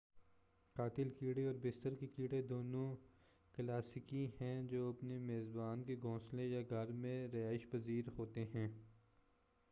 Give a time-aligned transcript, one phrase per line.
[0.75, 2.85] قاتل کیڑے اور بستر کے کیڑے دونوں
[3.55, 8.67] کلاسیکی ہیں جو اپنے میزبان کے گھونسلے یا گھر میں رہائش پذیر ہوتے ہیں